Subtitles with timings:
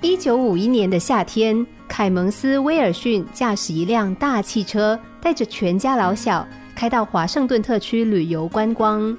[0.00, 9.16] 一九五一年的夏天，凯蒙斯·威尔逊驾驶一辆大汽车，带着全家老小开到华盛顿特区旅游观光。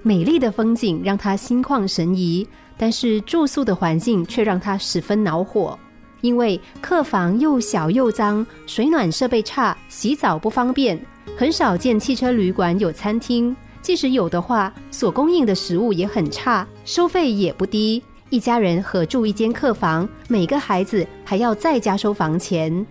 [0.00, 2.46] 美丽的风景让他心旷神怡，
[2.78, 5.76] 但是住宿的环境却让他十分恼火。
[6.20, 11.04] 因为客房又小又脏，水暖设备差，洗澡不方便，
[11.36, 13.54] 很少见汽车旅馆有餐厅。
[13.80, 18.00] 即使有的话，所供应的食物也很差，收费也不低。
[18.32, 22.86] 一家人合住一间客房，每个孩子还要再加收房钱。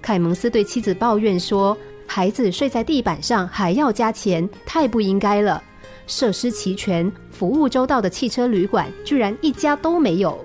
[0.00, 5.60] 凯蒙斯对妻子抱怨说：“孩子睡在地板上还要加钱，太不应该了。
[6.06, 10.38] 设施齐全、服务周到的汽车旅馆，居然一家都没有。”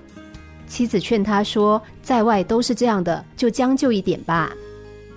[0.65, 4.51] 妻子劝他说：“在外都是这样的，就将就一点吧。”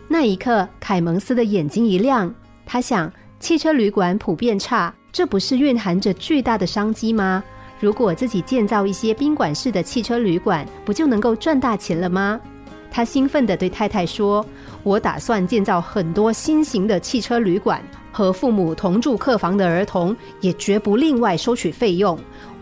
[0.06, 2.30] 那一刻，凯蒙斯的眼睛一亮，
[2.66, 3.10] 他想。
[3.40, 7.44] 汽车旅馆普遍差，这不是蕴含着巨大的商机吗？
[7.80, 12.40] 如果自己建造一些宾馆式的汽车旅馆，不就能够赚大钱了吗？
[12.90, 14.44] 他兴奋地对太太说
[14.84, 17.82] ：“我打算建造很多新型的汽车旅馆，
[18.12, 22.16] 和父母同住客房的儿童也绝不另外收取费用。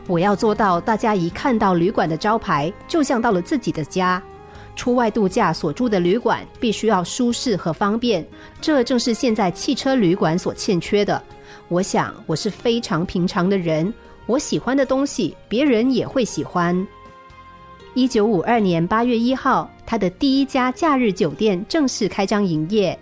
[0.07, 4.21] 我要做到，大家一看到旅馆的招牌，就像到了自己的家。”
[4.75, 8.27] 出外度假所住的旅馆必须要舒适和方便，
[8.59, 11.23] 这正是现在汽车旅馆所欠缺的。
[11.69, 13.93] 我想我是非常平常的人，
[14.27, 16.87] 我喜欢的东西别人也会喜欢。
[17.95, 22.99] 一九五二年八月一号，他的第一家假日酒店正式开张营业。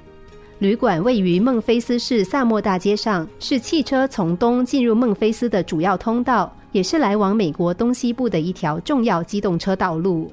[0.59, 10.31] 旅馆位于孟菲斯市萨莫大街上，是汽车从东进入孟菲斯的主要通道，也是来往美国东西部的一条重要机动车道路。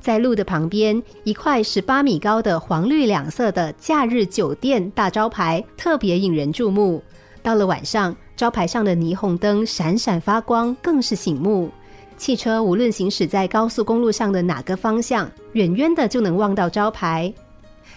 [0.00, 7.02] 在路的旁边，一块十八米高的黄绿两色的“假日酒店”大招牌特别引人注目。
[7.48, 11.70] 到了晚上，招牌上的霓虹灯闪闪发光，更是醒目。
[12.18, 17.32] 汽车无论行驶在高速公路上的哪个方向，远远的就能望到招牌。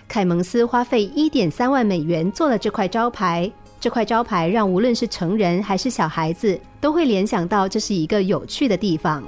[0.08, 9.22] 凯蒙斯花费一点三万美元做了这块招牌，这块招牌让无论是成人还是小孩子都会联想到这是一个有趣的地方。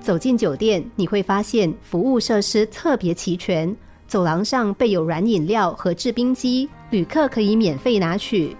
[0.00, 3.76] 走进酒店，你会发现服务设施特别齐全。
[4.06, 8.56] 走廊上备有软饮料和制冰机，旅客可以免费拿取。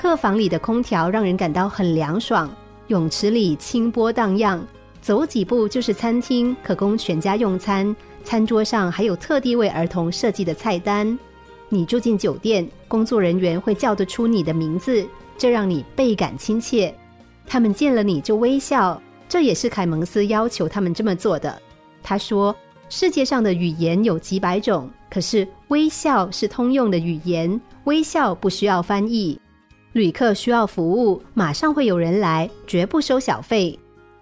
[0.00, 2.50] 客房里的空调让人感到很凉爽，
[2.86, 4.66] 泳池里清波荡漾。
[5.02, 7.94] 走几步就是餐厅，可供全家用餐。
[8.24, 11.18] 餐桌上还有特地为儿童设计的菜单。
[11.68, 15.06] 你住进酒店，工作人员会叫得出你的名字，
[15.36, 16.94] 这让你倍感亲切。
[17.46, 18.98] 他们见了你就微笑。
[19.28, 21.60] 这也是凯蒙斯要求他们这么做的。
[22.02, 22.56] 他说
[22.88, 29.38] ：“世界上的语言有几百种，可是微笑是通用的语言，微笑不需要翻译。
[29.92, 33.78] 旅客需要服务，马上会有人来，绝不收小费。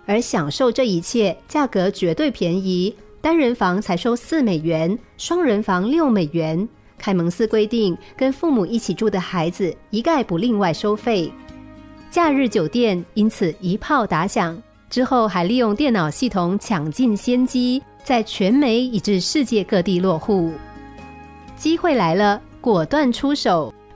[0.06, 2.94] 而享受这一切，价格绝对便宜。
[3.20, 6.66] 单人房才收四美元，双人房六美元。
[6.96, 11.30] 凯蒙斯规定，跟父母一起住的孩子一概不另外收费。
[12.10, 20.50] 假日酒店因此一炮打响。”之后还利用电脑系统抢尽先机，在全美以至世界各地落户。
[21.56, 23.74] 机会来了，果断出手，